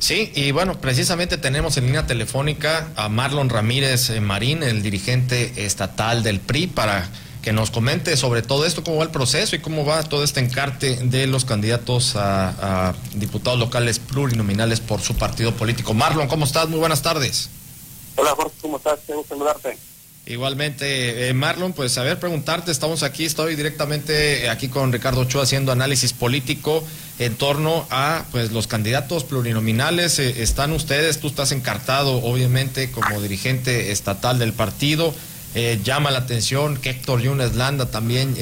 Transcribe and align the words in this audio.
Sí, 0.00 0.32
y 0.34 0.50
bueno, 0.50 0.80
precisamente 0.80 1.36
tenemos 1.36 1.76
en 1.76 1.84
línea 1.84 2.06
telefónica 2.06 2.88
a 2.96 3.10
Marlon 3.10 3.50
Ramírez 3.50 4.08
eh, 4.08 4.20
Marín, 4.22 4.62
el 4.62 4.82
dirigente 4.82 5.52
estatal 5.66 6.22
del 6.22 6.40
PRI, 6.40 6.68
para 6.68 7.06
que 7.42 7.52
nos 7.52 7.70
comente 7.70 8.16
sobre 8.16 8.40
todo 8.40 8.64
esto, 8.64 8.82
cómo 8.82 8.96
va 8.96 9.04
el 9.04 9.10
proceso 9.10 9.56
y 9.56 9.58
cómo 9.58 9.84
va 9.84 10.02
todo 10.02 10.24
este 10.24 10.40
encarte 10.40 10.96
de 10.96 11.26
los 11.26 11.44
candidatos 11.44 12.14
a, 12.16 12.94
diputados 13.14 13.58
locales 13.58 13.98
plurinominales 13.98 14.80
por 14.80 15.02
su 15.02 15.16
partido 15.16 15.52
político. 15.52 15.92
Marlon, 15.92 16.28
¿cómo 16.28 16.46
estás? 16.46 16.66
Muy 16.68 16.78
buenas 16.78 17.02
tardes. 17.02 17.50
Hola 18.16 18.30
Jorge, 18.30 18.56
¿cómo 18.62 18.78
estás? 18.78 19.00
Qué 19.06 19.14
gusto 19.14 19.34
saludarte. 19.34 19.76
Igualmente, 20.26 21.28
eh, 21.28 21.34
Marlon, 21.34 21.72
pues 21.74 21.98
a 21.98 22.02
ver, 22.04 22.18
preguntarte, 22.18 22.70
estamos 22.70 23.02
aquí, 23.02 23.24
estoy 23.26 23.54
directamente 23.54 24.48
aquí 24.48 24.68
con 24.68 24.92
Ricardo 24.92 25.22
Ochoa 25.22 25.42
haciendo 25.42 25.72
análisis 25.72 26.12
político 26.12 26.84
en 27.20 27.36
torno 27.36 27.86
a 27.90 28.24
pues 28.32 28.50
los 28.50 28.66
candidatos 28.66 29.24
plurinominales. 29.24 30.18
Eh, 30.18 30.42
están 30.42 30.72
ustedes, 30.72 31.20
tú 31.20 31.28
estás 31.28 31.52
encartado 31.52 32.16
obviamente 32.16 32.90
como 32.90 33.20
dirigente 33.20 33.92
estatal 33.92 34.38
del 34.38 34.52
partido. 34.52 35.14
Eh, 35.54 35.78
llama 35.84 36.10
la 36.10 36.20
atención 36.20 36.76
que 36.76 36.90
Héctor 36.90 37.20
Yunes 37.20 37.54
Landa 37.56 37.86
también 37.86 38.34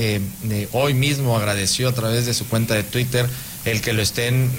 hoy 0.73 0.95
mismo 0.95 1.37
agradeció 1.37 1.88
a 1.88 1.93
través 1.93 2.27
de 2.27 2.35
su 2.35 2.47
cuenta 2.47 2.75
de 2.75 2.83
Twitter 2.83 3.27
el 3.65 3.80
que 3.80 3.95
lo 3.95 4.02
estén 4.02 4.51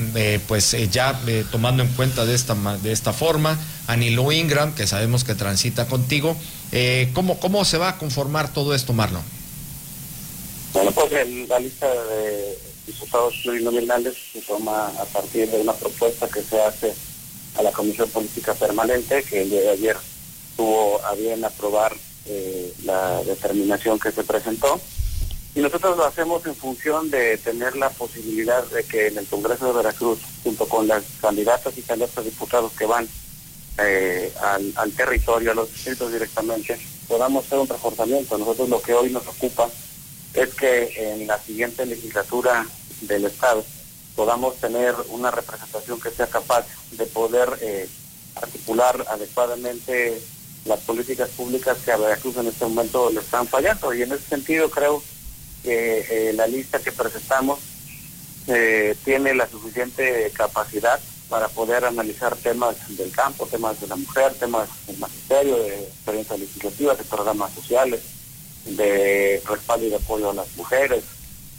pues 0.48 0.76
ya 0.92 1.20
tomando 1.52 1.84
en 1.84 1.90
cuenta 1.90 2.26
de 2.26 2.36
esta, 2.36 2.56
de 2.82 2.92
esta 2.92 3.14
forma. 3.14 3.58
Anilo 3.88 4.32
Ingram, 4.32 4.76
que 4.76 4.86
sabemos 4.86 5.24
que 5.24 5.34
transita 5.34 5.88
contigo. 5.88 6.36
Eh, 6.72 7.10
¿cómo, 7.14 7.40
¿Cómo 7.40 7.66
se 7.66 7.78
va 7.78 7.90
a 7.90 7.98
conformar 7.98 8.54
todo 8.54 8.76
esto, 8.76 8.94
Marlon? 8.94 9.24
Bueno, 10.74 10.92
pues 10.92 11.12
la 11.48 11.60
lista 11.60 11.88
de 11.88 12.69
diputados 12.90 13.36
plurinominales 13.44 14.16
se 14.34 14.42
toma 14.42 14.88
a 14.88 15.06
partir 15.06 15.50
de 15.50 15.62
una 15.62 15.74
propuesta 15.74 16.28
que 16.28 16.42
se 16.42 16.60
hace 16.62 16.94
a 17.56 17.64
la 17.64 17.72
Comisión 17.72 18.10
Política 18.10 18.54
Permanente, 18.54 19.24
que 19.24 19.44
el 19.44 19.50
día 19.50 19.62
de 19.62 19.70
ayer 19.70 19.98
tuvo 20.58 21.04
a 21.06 21.14
bien 21.14 21.44
aprobar 21.46 21.96
eh, 22.26 22.74
la 22.84 23.24
determinación 23.24 24.00
que 24.00 24.12
se 24.12 24.24
presentó. 24.24 24.80
Y 25.56 25.62
nosotros 25.62 25.98
lo 25.98 26.06
hacemos 26.06 26.46
en 26.46 26.56
función 26.56 27.10
de 27.10 27.38
tener 27.38 27.76
la 27.76 27.90
posibilidad 27.90 28.64
de 28.68 28.84
que 28.84 29.08
en 29.08 29.18
el 29.18 29.26
Congreso 29.26 29.68
de 29.68 29.74
Veracruz, 29.74 30.20
junto 30.44 30.68
con 30.68 30.88
las 30.88 31.04
candidatas 31.22 31.78
y 31.78 31.82
candidatos 31.82 32.26
diputados 32.26 32.72
que 32.74 32.86
van 32.86 33.08
eh, 33.80 34.32
al, 34.76 34.92
territorio, 34.92 35.52
a 35.52 35.56
los 35.56 35.72
distritos 35.72 36.12
directamente, 36.12 36.78
podamos 37.08 37.46
hacer 37.46 37.60
un 37.60 37.68
reforzamiento. 37.68 38.38
Nosotros 38.38 38.70
lo 38.70 38.82
que 38.82 38.94
hoy 38.94 39.12
nos 39.12 39.26
ocupa 39.28 39.70
es 40.34 40.54
que 40.54 41.14
en 41.14 41.28
la 41.28 41.40
siguiente 41.40 41.86
legislatura 41.86 42.66
del 43.02 43.26
Estado 43.26 43.64
podamos 44.16 44.56
tener 44.58 44.96
una 45.10 45.32
representación 45.32 46.00
que 46.00 46.12
sea 46.12 46.28
capaz 46.28 46.66
de 46.92 47.06
poder 47.06 47.58
eh, 47.62 47.88
articular 48.36 49.06
adecuadamente 49.10 50.22
las 50.66 50.80
políticas 50.82 51.30
públicas 51.30 51.78
que 51.84 51.92
a 51.92 51.98
Veracruz 51.98 52.38
en 52.38 52.48
este 52.48 52.66
momento 52.66 53.10
le 53.10 53.22
están 53.22 53.48
fallando. 53.48 53.94
Y 53.94 54.04
en 54.04 54.12
ese 54.12 54.26
sentido 54.26 54.70
creo 54.70 55.02
que 55.64 56.30
eh, 56.30 56.34
la 56.34 56.48
lista 56.48 56.80
que 56.80 56.92
presentamos 56.92 57.60
tiene 59.06 59.36
la 59.36 59.48
suficiente 59.48 60.32
capacidad 60.34 61.00
para 61.30 61.48
poder 61.48 61.86
analizar 61.86 62.36
temas 62.36 62.76
del 62.98 63.12
campo, 63.12 63.46
temas 63.46 63.80
de 63.80 63.88
la 63.88 63.96
mujer, 63.96 64.34
temas 64.34 64.68
del 64.88 64.98
magisterio, 64.98 65.58
de 65.58 65.84
experiencia 65.84 66.38
legislativa, 66.38 66.96
de 66.96 67.04
programas 67.04 67.54
sociales, 67.54 68.02
de 68.66 69.42
respaldo 69.48 69.86
y 69.86 69.90
de 69.90 69.96
apoyo 69.96 70.30
a 70.30 70.34
las 70.34 70.56
mujeres, 70.56 71.04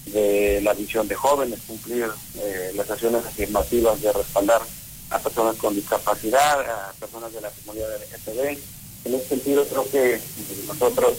de 0.06 0.60
la 0.62 0.74
visión 0.74 1.06
de 1.08 1.14
jóvenes, 1.14 1.60
cumplir 1.66 2.10
eh, 2.38 2.72
las 2.74 2.90
acciones 2.90 3.24
afirmativas 3.24 4.00
de 4.00 4.12
respaldar 4.12 4.62
a 5.10 5.18
personas 5.18 5.56
con 5.56 5.74
discapacidad, 5.74 6.60
a 6.60 6.92
personas 6.98 7.32
de 7.32 7.40
la 7.40 7.50
comunidad 7.50 7.88
LGTB. 7.96 8.58
En 9.04 9.14
ese 9.14 9.28
sentido 9.28 9.64
creo 9.66 9.88
que 9.90 10.20
nosotros 10.66 11.16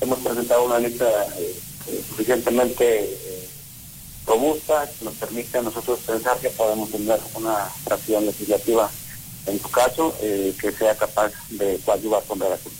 hemos 0.00 0.18
presentado 0.18 0.64
una 0.64 0.78
lista 0.78 1.06
eh, 1.38 1.54
suficientemente 2.08 3.18
robusta 4.30 4.88
que 4.98 5.04
nos 5.04 5.14
permite 5.14 5.58
a 5.58 5.62
nosotros 5.62 5.98
pensar 6.06 6.38
que 6.38 6.50
podemos 6.50 6.90
tener 6.90 7.18
una 7.34 7.66
fracción 7.84 8.26
legislativa, 8.26 8.88
en 9.46 9.58
tu 9.58 9.68
caso, 9.70 10.14
eh, 10.22 10.54
que 10.60 10.70
sea 10.70 10.94
capaz 10.94 11.32
de 11.50 11.78
coadyuvar 11.84 12.22
con 12.24 12.38
Veracruz. 12.38 12.72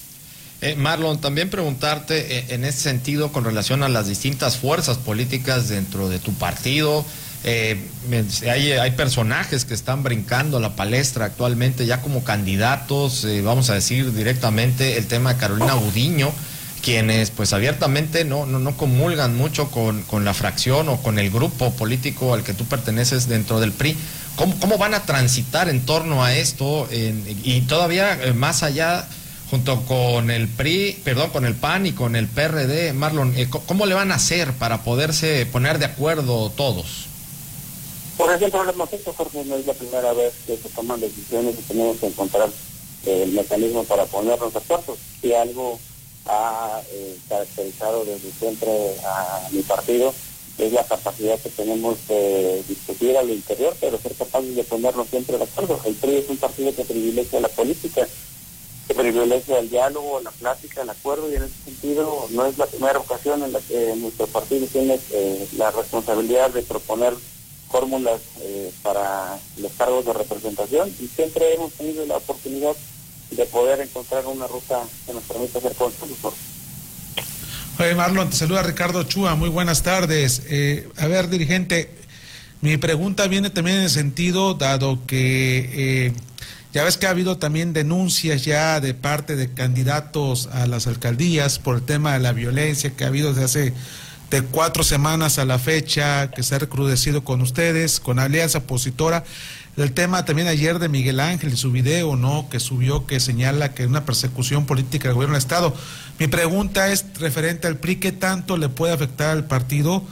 Eh, 0.62 0.74
Marlon, 0.76 1.20
también 1.20 1.48
preguntarte 1.48 2.38
eh, 2.38 2.44
en 2.50 2.64
ese 2.64 2.80
sentido 2.80 3.32
con 3.32 3.44
relación 3.44 3.82
a 3.82 3.88
las 3.88 4.06
distintas 4.06 4.58
fuerzas 4.58 4.98
políticas 4.98 5.68
dentro 5.68 6.08
de 6.08 6.18
tu 6.18 6.34
partido. 6.34 7.04
hay, 7.44 8.72
hay, 8.72 8.90
personajes 8.90 9.64
que 9.64 9.72
están 9.72 10.02
brincando 10.02 10.60
la 10.60 10.76
palestra 10.76 11.24
actualmente 11.24 11.86
ya 11.86 12.02
como 12.02 12.22
candidatos, 12.22 13.26
vamos 13.42 13.70
a 13.70 13.74
decir 13.74 14.12
directamente 14.12 14.98
el 14.98 15.06
tema 15.06 15.32
de 15.32 15.40
Carolina 15.40 15.74
Budiño 15.74 16.30
quienes 16.80 17.30
pues 17.30 17.52
abiertamente 17.52 18.24
no, 18.24 18.46
no, 18.46 18.58
no 18.58 18.76
comulgan 18.76 19.36
mucho 19.36 19.70
con, 19.70 20.02
con, 20.02 20.24
la 20.24 20.34
fracción 20.34 20.88
o 20.88 20.96
con 21.02 21.18
el 21.18 21.30
grupo 21.30 21.72
político 21.72 22.34
al 22.34 22.42
que 22.42 22.54
tú 22.54 22.64
perteneces 22.64 23.28
dentro 23.28 23.60
del 23.60 23.72
PRI. 23.72 23.96
¿Cómo, 24.36 24.58
cómo 24.58 24.78
van 24.78 24.94
a 24.94 25.02
transitar 25.02 25.68
en 25.68 25.84
torno 25.84 26.24
a 26.24 26.34
esto 26.34 26.88
y 26.90 27.60
todavía 27.62 28.18
eh, 28.22 28.32
más 28.32 28.62
allá 28.62 29.06
junto 29.50 29.82
con 29.82 30.30
el 30.30 30.48
PRI, 30.48 31.00
perdón, 31.04 31.30
con 31.30 31.44
el 31.44 31.56
PAN 31.56 31.86
y 31.86 31.92
con 31.92 32.14
el 32.14 32.28
PRD, 32.28 32.92
Marlon, 32.92 33.34
eh, 33.36 33.48
¿cómo 33.66 33.84
le 33.84 33.94
van 33.94 34.12
a 34.12 34.14
hacer 34.14 34.52
para 34.52 34.84
poderse 34.84 35.44
poner 35.46 35.78
de 35.78 35.86
acuerdo 35.86 36.50
todos? 36.50 37.06
Por 38.16 38.32
ejemplo, 38.32 38.62
lo 38.62 38.70
hemos 38.70 38.92
hecho, 38.92 39.12
Jorge, 39.12 39.44
no 39.44 39.56
es 39.56 39.66
la 39.66 39.74
primera 39.74 40.12
vez 40.12 40.32
que 40.46 40.56
se 40.56 40.68
toman 40.68 41.00
decisiones 41.00 41.56
y 41.58 41.62
tenemos 41.62 41.96
que 41.96 42.06
encontrar 42.06 42.48
eh, 43.06 43.22
el 43.24 43.32
mecanismo 43.32 43.82
para 43.84 44.04
ponernos 44.04 44.52
de 44.52 44.58
acuerdo. 44.58 44.96
Si 45.20 45.34
algo 45.34 45.80
ha 46.26 46.80
eh, 46.92 47.16
caracterizado 47.28 48.04
desde 48.04 48.30
siempre 48.38 48.70
a 49.04 49.48
mi 49.50 49.62
partido 49.62 50.14
es 50.58 50.72
la 50.72 50.84
capacidad 50.84 51.38
que 51.40 51.48
tenemos 51.48 51.96
de 52.06 52.62
discutir 52.68 53.16
al 53.16 53.30
interior, 53.30 53.74
pero 53.80 53.98
ser 53.98 54.14
capaces 54.14 54.54
de 54.54 54.64
ponernos 54.64 55.08
siempre 55.08 55.38
de 55.38 55.44
acuerdo. 55.44 55.80
El 55.86 55.94
PRI 55.94 56.16
es 56.16 56.28
un 56.28 56.36
partido 56.36 56.74
que 56.74 56.84
privilegia 56.84 57.40
la 57.40 57.48
política, 57.48 58.06
privilegia 59.00 59.58
el 59.58 59.70
diálogo, 59.70 60.20
la 60.20 60.30
plática, 60.30 60.82
el 60.82 60.90
acuerdo, 60.90 61.30
y 61.30 61.36
en 61.36 61.44
ese 61.44 61.54
sentido 61.64 62.26
no 62.30 62.46
es 62.46 62.58
la 62.58 62.66
primera 62.66 62.98
ocasión 62.98 63.42
en 63.42 63.52
la 63.52 63.60
que 63.60 63.94
nuestro 63.96 64.26
partido 64.26 64.66
tiene 64.66 64.98
eh, 65.12 65.48
la 65.56 65.70
responsabilidad 65.70 66.50
de 66.50 66.62
proponer 66.62 67.14
fórmulas 67.70 68.20
eh, 68.40 68.72
para 68.82 69.38
los 69.58 69.72
cargos 69.72 70.04
de 70.04 70.12
representación 70.12 70.92
y 71.00 71.06
siempre 71.06 71.54
hemos 71.54 71.72
tenido 71.72 72.04
la 72.06 72.16
oportunidad 72.16 72.74
de 73.30 73.46
poder 73.46 73.80
encontrar 73.80 74.26
una 74.26 74.46
ruta 74.46 74.82
que 75.06 75.14
nos 75.14 75.22
permita 75.22 75.58
hacer 75.58 75.74
consenso. 75.74 76.34
Oye, 77.78 77.94
Marlon, 77.94 78.28
te 78.28 78.36
saluda 78.36 78.62
Ricardo 78.62 79.04
Chua, 79.04 79.36
muy 79.36 79.48
buenas 79.48 79.82
tardes. 79.82 80.42
Eh, 80.48 80.88
a 80.98 81.06
ver, 81.06 81.28
dirigente, 81.28 81.94
mi 82.60 82.76
pregunta 82.76 83.26
viene 83.28 83.50
también 83.50 83.78
en 83.78 83.82
el 83.84 83.90
sentido, 83.90 84.54
dado 84.54 84.98
que 85.06 86.06
eh, 86.06 86.12
ya 86.72 86.84
ves 86.84 86.96
que 86.96 87.06
ha 87.06 87.10
habido 87.10 87.38
también 87.38 87.72
denuncias 87.72 88.44
ya 88.44 88.80
de 88.80 88.94
parte 88.94 89.36
de 89.36 89.52
candidatos 89.52 90.48
a 90.52 90.66
las 90.66 90.86
alcaldías 90.86 91.58
por 91.58 91.76
el 91.76 91.82
tema 91.82 92.12
de 92.12 92.20
la 92.20 92.32
violencia 92.32 92.90
que 92.90 93.04
ha 93.04 93.08
habido 93.08 93.32
desde 93.32 93.44
hace 93.44 93.74
de 94.30 94.42
cuatro 94.42 94.84
semanas 94.84 95.38
a 95.38 95.44
la 95.44 95.58
fecha, 95.58 96.30
que 96.30 96.44
se 96.44 96.54
ha 96.54 96.60
recrudecido 96.60 97.24
con 97.24 97.40
ustedes, 97.40 97.98
con 97.98 98.20
Alianza 98.20 98.58
Opositora. 98.58 99.24
El 99.76 99.92
tema 99.92 100.24
también 100.24 100.46
ayer 100.46 100.78
de 100.78 100.88
Miguel 100.88 101.18
Ángel 101.18 101.52
y 101.52 101.56
su 101.56 101.72
video, 101.72 102.14
¿no? 102.14 102.48
Que 102.48 102.60
subió, 102.60 103.06
que 103.06 103.18
señala 103.18 103.74
que 103.74 103.82
es 103.82 103.88
una 103.88 104.04
persecución 104.04 104.66
política 104.66 105.08
del 105.08 105.14
gobierno 105.14 105.34
del 105.34 105.42
Estado. 105.42 105.74
Mi 106.20 106.28
pregunta 106.28 106.92
es 106.92 107.06
referente 107.18 107.66
al 107.66 107.78
PRI, 107.78 107.96
¿qué 107.96 108.12
tanto 108.12 108.56
le 108.56 108.68
puede 108.68 108.92
afectar 108.92 109.30
al 109.30 109.44
partido 109.44 110.04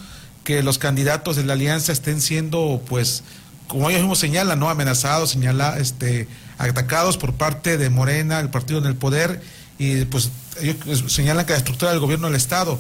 que 0.42 0.62
los 0.62 0.78
candidatos 0.78 1.36
de 1.36 1.44
la 1.44 1.52
alianza 1.52 1.92
estén 1.92 2.20
siendo, 2.20 2.82
pues, 2.88 3.22
como 3.68 3.88
ellos 3.88 4.00
mismos 4.00 4.18
señalan, 4.18 4.58
¿no? 4.58 4.68
Amenazados, 4.68 5.30
señala, 5.30 5.78
este, 5.78 6.26
atacados 6.58 7.16
por 7.16 7.34
parte 7.34 7.78
de 7.78 7.90
Morena, 7.90 8.40
el 8.40 8.50
partido 8.50 8.80
en 8.80 8.86
el 8.86 8.96
poder, 8.96 9.40
y 9.78 10.04
pues 10.06 10.30
ellos 10.60 11.04
señalan 11.06 11.46
que 11.46 11.52
la 11.52 11.58
estructura 11.58 11.92
del 11.92 12.00
gobierno 12.00 12.26
del 12.26 12.36
Estado. 12.36 12.78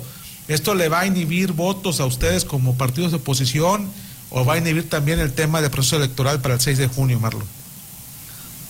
¿Esto 0.48 0.74
le 0.74 0.88
va 0.88 1.00
a 1.00 1.06
inhibir 1.06 1.52
votos 1.52 2.00
a 2.00 2.06
ustedes 2.06 2.44
como 2.44 2.76
partidos 2.76 3.12
de 3.12 3.18
oposición? 3.18 3.88
¿O 4.30 4.44
va 4.44 4.54
a 4.54 4.58
inhibir 4.58 4.88
también 4.88 5.20
el 5.20 5.32
tema 5.32 5.60
de 5.60 5.70
proceso 5.70 5.96
electoral 5.96 6.40
para 6.40 6.54
el 6.54 6.60
6 6.60 6.78
de 6.78 6.88
junio, 6.88 7.20
Marlon? 7.20 7.46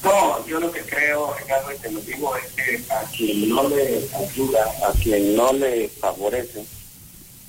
No, 0.05 0.47
yo 0.47 0.61
lo 0.61 0.70
que 0.70 0.82
creo, 0.82 1.35
Ricardo, 1.35 1.73
y 1.73 1.79
te 1.79 1.91
lo 1.91 2.00
digo, 2.00 2.37
es 2.37 2.53
que 2.53 2.93
a 2.93 3.03
quien 3.11 3.49
no 3.49 3.69
le 3.69 4.09
ayuda, 4.15 4.65
a 4.88 4.93
quien 4.93 5.37
no 5.37 5.53
le 5.53 5.88
favorece, 5.88 6.65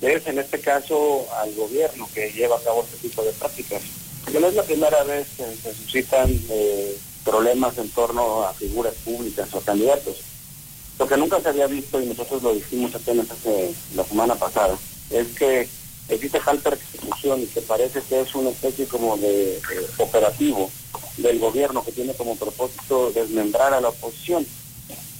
es 0.00 0.26
en 0.26 0.38
este 0.38 0.60
caso 0.60 1.26
al 1.40 1.54
gobierno 1.54 2.08
que 2.14 2.32
lleva 2.32 2.56
a 2.56 2.60
cabo 2.60 2.82
este 2.82 3.08
tipo 3.08 3.22
de 3.22 3.32
prácticas. 3.32 3.82
No 4.32 4.46
es 4.46 4.54
la 4.54 4.62
primera 4.62 5.02
vez 5.04 5.26
que 5.36 5.44
se 5.44 5.74
suscitan 5.74 6.30
eh, 6.50 6.96
problemas 7.24 7.76
en 7.78 7.88
torno 7.90 8.44
a 8.44 8.54
figuras 8.54 8.94
públicas 9.04 9.48
o 9.52 9.60
candidatos. 9.60 10.16
Lo 10.98 11.06
que 11.06 11.16
nunca 11.16 11.40
se 11.40 11.48
había 11.48 11.66
visto, 11.66 12.00
y 12.00 12.06
nosotros 12.06 12.42
lo 12.42 12.54
dijimos 12.54 12.94
apenas 12.94 13.30
hace 13.30 13.74
la 13.94 14.04
semana 14.04 14.34
pasada, 14.34 14.78
es 15.10 15.28
que 15.28 15.68
existe 16.08 16.40
tal 16.40 16.58
persecución 16.58 17.42
y 17.42 17.46
que 17.46 17.62
parece 17.62 18.02
que 18.02 18.20
es 18.20 18.34
una 18.34 18.50
especie 18.50 18.86
como 18.86 19.16
de, 19.16 19.60
operativo 19.98 20.70
del 21.16 21.38
gobierno 21.38 21.84
que 21.84 21.92
tiene 21.92 22.14
como 22.14 22.36
propósito 22.36 23.10
desmembrar 23.12 23.74
a 23.74 23.80
la 23.80 23.88
oposición. 23.88 24.46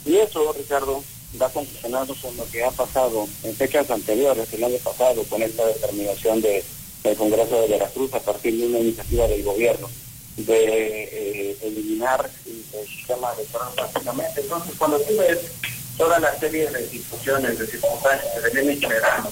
Y 0.05 0.17
eso, 0.17 0.53
Ricardo, 0.53 1.03
va 1.41 1.49
condicionado 1.49 2.15
con 2.21 2.37
lo 2.37 2.49
que 2.51 2.65
ha 2.65 2.71
pasado 2.71 3.29
en 3.43 3.55
fechas 3.55 3.91
anteriores, 3.91 4.53
el 4.53 4.65
año 4.65 4.79
pasado, 4.85 5.23
con 5.25 5.43
esta 5.43 5.67
determinación 5.67 6.41
de, 6.41 6.65
del 7.03 7.17
Congreso 7.17 7.61
de 7.63 7.69
Veracruz 7.69 8.13
a 8.15 8.21
partir 8.21 8.57
de 8.57 8.67
una 8.67 8.79
iniciativa 8.79 9.27
del 9.27 9.43
gobierno 9.43 9.89
de 10.37 11.05
eh, 11.13 11.57
eliminar 11.63 12.31
el 12.47 12.89
sistema 12.89 13.35
de 13.35 13.45
básicamente. 13.77 14.41
Entonces, 14.41 14.75
cuando 14.79 14.99
tú 15.01 15.17
ves 15.17 15.39
toda 15.97 16.19
la 16.19 16.39
serie 16.39 16.71
de 16.71 16.89
situaciones, 16.89 17.59
de 17.59 17.67
circunstancias 17.67 18.35
que 18.35 18.41
se 18.41 18.55
vienen 18.55 18.81
generando, 18.81 19.31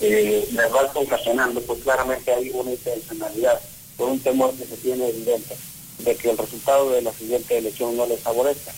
eh, 0.00 0.48
las 0.52 0.70
vas 0.72 0.90
concatenando, 0.92 1.60
pues 1.62 1.82
claramente 1.82 2.32
hay 2.32 2.50
una 2.50 2.72
intencionalidad, 2.72 3.60
por 3.96 4.08
un 4.08 4.20
temor 4.20 4.52
que 4.54 4.64
se 4.64 4.76
tiene 4.78 5.08
evidente 5.08 5.56
de 5.98 6.16
que 6.16 6.30
el 6.30 6.38
resultado 6.38 6.90
de 6.90 7.02
la 7.02 7.12
siguiente 7.12 7.56
elección 7.56 7.96
no 7.96 8.06
les 8.06 8.20
favorezca. 8.20 8.72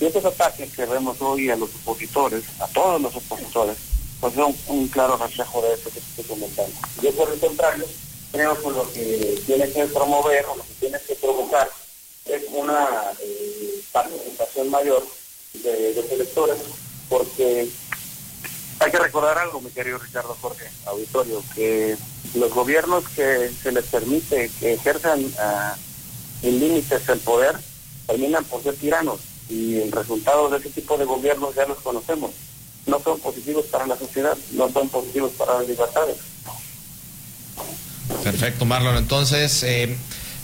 Y 0.00 0.06
estos 0.06 0.24
ataques 0.24 0.72
que 0.72 0.86
vemos 0.86 1.20
hoy 1.20 1.48
a 1.50 1.56
los 1.56 1.70
opositores, 1.76 2.42
a 2.58 2.66
todos 2.68 3.00
los 3.00 3.14
opositores, 3.14 3.76
pues 4.24 4.36
son 4.36 4.56
un 4.68 4.88
claro 4.88 5.18
reflejo 5.18 5.60
de 5.60 5.74
esto 5.74 5.90
que 5.90 5.98
estoy 5.98 6.24
comentando. 6.24 6.74
Yo 7.02 7.12
por 7.12 7.30
el 7.30 7.38
contrario, 7.38 7.84
creo 8.32 8.58
que 8.58 8.70
lo 8.70 8.90
que 8.90 9.42
tiene 9.44 9.70
que 9.70 9.84
promover 9.84 10.46
o 10.46 10.56
lo 10.56 10.62
que 10.62 10.72
tiene 10.80 10.98
que 11.06 11.14
provocar 11.16 11.70
es 12.24 12.42
una 12.54 13.12
eh, 13.20 13.82
participación 13.92 14.70
mayor 14.70 15.06
de 15.62 15.92
los 15.94 16.10
electores, 16.10 16.56
porque 17.10 17.68
hay 18.78 18.90
que 18.90 18.98
recordar 18.98 19.36
algo, 19.36 19.60
mi 19.60 19.68
querido 19.68 19.98
Ricardo 19.98 20.34
Jorge, 20.40 20.70
auditorio, 20.86 21.44
que 21.54 21.94
los 22.34 22.50
gobiernos 22.50 23.06
que 23.10 23.50
se 23.62 23.72
les 23.72 23.84
permite 23.84 24.50
que 24.58 24.72
ejerzan 24.72 25.22
uh, 25.22 25.76
sin 26.40 26.60
límites 26.60 27.06
el 27.10 27.18
poder, 27.18 27.58
terminan 28.06 28.46
por 28.46 28.62
ser 28.62 28.74
tiranos 28.76 29.20
y 29.50 29.76
el 29.76 29.92
resultado 29.92 30.48
de 30.48 30.56
ese 30.56 30.70
tipo 30.70 30.96
de 30.96 31.04
gobiernos 31.04 31.54
ya 31.54 31.66
los 31.66 31.76
conocemos. 31.80 32.30
No 32.86 33.00
son 33.02 33.18
positivos 33.20 33.66
para 33.66 33.86
la 33.86 33.96
sociedad, 33.96 34.36
no 34.52 34.70
son 34.70 34.88
positivos 34.88 35.32
para 35.32 35.58
las 35.58 35.68
libertades. 35.68 36.16
Perfecto, 38.22 38.64
Marlon. 38.64 38.96
Entonces, 38.96 39.62
eh, 39.62 39.96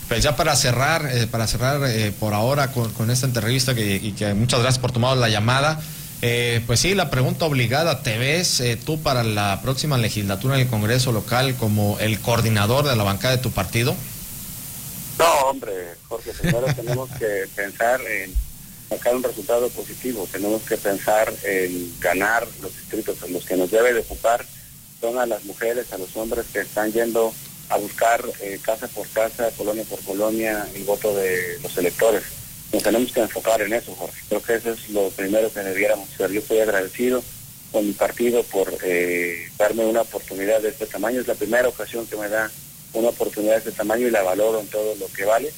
pues 0.07 0.23
ya 0.23 0.35
para 0.35 0.55
cerrar, 0.55 1.09
eh, 1.11 1.27
para 1.27 1.47
cerrar 1.47 1.81
eh, 1.85 2.11
por 2.11 2.33
ahora 2.33 2.71
con, 2.71 2.91
con 2.93 3.11
esta 3.11 3.27
entrevista 3.27 3.75
que, 3.75 3.95
y 3.95 4.11
que 4.13 4.33
muchas 4.33 4.61
gracias 4.61 4.79
por 4.79 4.91
tomar 4.91 5.17
la 5.17 5.29
llamada. 5.29 5.79
Eh, 6.23 6.61
pues 6.67 6.79
sí, 6.79 6.93
la 6.93 7.09
pregunta 7.09 7.45
obligada, 7.45 8.03
¿te 8.03 8.17
ves 8.19 8.59
eh, 8.59 8.77
tú 8.77 9.01
para 9.01 9.23
la 9.23 9.59
próxima 9.63 9.97
legislatura 9.97 10.55
en 10.55 10.61
el 10.61 10.67
Congreso 10.67 11.11
local 11.11 11.55
como 11.55 11.97
el 11.99 12.19
coordinador 12.19 12.87
de 12.87 12.95
la 12.95 13.03
bancada 13.03 13.37
de 13.37 13.41
tu 13.41 13.51
partido? 13.51 13.95
No, 15.17 15.33
hombre, 15.49 15.95
Jorge, 16.07 16.31
primero 16.33 16.67
tenemos 16.75 17.09
que 17.11 17.47
pensar 17.55 18.01
en 18.01 18.35
sacar 18.91 19.15
un 19.15 19.23
resultado 19.23 19.69
positivo, 19.69 20.27
tenemos 20.29 20.61
que 20.63 20.75
pensar 20.75 21.33
en 21.43 21.93
ganar 22.01 22.45
los 22.61 22.75
distritos 22.75 23.17
en 23.23 23.33
los 23.33 23.45
que 23.45 23.55
nos 23.55 23.71
debe 23.71 23.93
de 23.93 24.01
ocupar 24.01 24.45
son 24.99 25.17
a 25.17 25.25
las 25.25 25.45
mujeres, 25.45 25.91
a 25.93 25.97
los 25.97 26.15
hombres 26.17 26.45
que 26.51 26.59
están 26.59 26.91
yendo 26.91 27.33
a 27.69 27.77
buscar 27.77 28.21
eh, 28.41 28.59
casa 28.61 28.87
por 28.89 29.07
casa, 29.07 29.49
colonia 29.57 29.85
por 29.85 29.99
colonia, 30.01 30.67
el 30.75 30.83
voto 30.83 31.15
de 31.15 31.57
los 31.63 31.75
electores. 31.77 32.23
Nos 32.73 32.83
tenemos 32.83 33.11
que 33.11 33.21
enfocar 33.21 33.61
en 33.61 33.73
eso, 33.73 33.95
Jorge. 33.95 34.21
Creo 34.27 34.43
que 34.43 34.55
eso 34.55 34.71
es 34.71 34.89
lo 34.89 35.09
primero 35.09 35.51
que 35.51 35.61
debiéramos 35.61 36.07
hacer. 36.13 36.31
Yo 36.31 36.41
estoy 36.41 36.59
agradecido 36.59 37.23
con 37.71 37.87
mi 37.87 37.93
partido 37.93 38.43
por 38.43 38.77
eh, 38.83 39.49
darme 39.57 39.85
una 39.85 40.01
oportunidad 40.01 40.61
de 40.61 40.69
este 40.69 40.85
tamaño. 40.85 41.21
Es 41.21 41.27
la 41.27 41.35
primera 41.35 41.67
ocasión 41.67 42.05
que 42.05 42.17
me 42.17 42.27
da 42.27 42.51
una 42.93 43.09
oportunidad 43.09 43.53
de 43.53 43.59
este 43.59 43.71
tamaño 43.71 44.07
y 44.07 44.11
la 44.11 44.21
valoro 44.21 44.59
en 44.59 44.67
todo 44.67 44.95
lo 44.95 45.07
que 45.07 45.23
vale. 45.23 45.51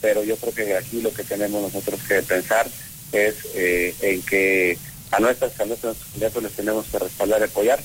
Pero 0.00 0.22
yo 0.24 0.36
creo 0.36 0.54
que 0.54 0.76
aquí 0.76 1.00
lo 1.00 1.12
que 1.12 1.24
tenemos 1.24 1.62
nosotros 1.62 2.00
que 2.06 2.22
pensar 2.22 2.68
es 3.12 3.34
eh, 3.54 3.94
en 4.00 4.22
que 4.22 4.78
a 5.10 5.20
nuestras, 5.20 5.58
a 5.60 5.64
nuestros 5.64 5.96
candidatos 6.12 6.42
les 6.42 6.52
tenemos 6.52 6.86
que 6.86 6.98
respaldar 6.98 7.40
y 7.40 7.44
apoyar 7.44 7.80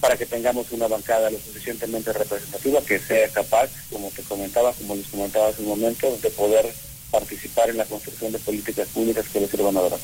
para 0.00 0.16
que 0.16 0.26
tengamos 0.26 0.72
una 0.72 0.88
bancada 0.88 1.30
lo 1.30 1.38
suficientemente 1.38 2.12
representativa 2.12 2.80
que 2.80 2.98
sea 2.98 3.28
capaz, 3.28 3.68
como 3.90 4.10
te 4.10 4.22
comentaba, 4.22 4.72
como 4.72 4.96
les 4.96 5.06
comentaba 5.06 5.48
hace 5.48 5.62
un 5.62 5.68
momento, 5.68 6.18
de 6.22 6.30
poder 6.30 6.66
participar 7.10 7.70
en 7.70 7.76
la 7.76 7.84
construcción 7.84 8.32
de 8.32 8.38
políticas 8.38 8.88
públicas 8.88 9.26
que 9.32 9.40
les 9.40 9.50
sirvan 9.50 9.76
a 9.76 9.82
la 9.82 9.96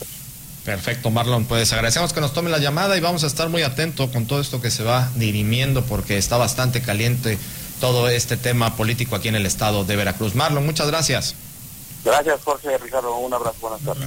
Perfecto, 0.64 1.10
Marlon. 1.10 1.46
Pues 1.46 1.72
agradecemos 1.72 2.12
que 2.12 2.20
nos 2.20 2.32
tome 2.34 2.50
la 2.50 2.58
llamada 2.58 2.96
y 2.96 3.00
vamos 3.00 3.22
a 3.24 3.28
estar 3.28 3.48
muy 3.48 3.62
atentos 3.62 4.10
con 4.10 4.26
todo 4.26 4.40
esto 4.40 4.60
que 4.60 4.70
se 4.70 4.82
va 4.82 5.10
dirimiendo 5.14 5.84
porque 5.84 6.18
está 6.18 6.36
bastante 6.36 6.82
caliente 6.82 7.38
todo 7.80 8.08
este 8.08 8.36
tema 8.36 8.76
político 8.76 9.16
aquí 9.16 9.28
en 9.28 9.36
el 9.36 9.46
estado 9.46 9.84
de 9.84 9.96
Veracruz. 9.96 10.34
Marlon, 10.34 10.64
muchas 10.64 10.86
gracias. 10.88 11.34
Gracias, 12.04 12.40
Jorge 12.44 12.78
Ricardo. 12.78 13.16
Un 13.16 13.34
abrazo. 13.34 13.56
Buenas 13.60 13.80
tardes. 13.80 14.04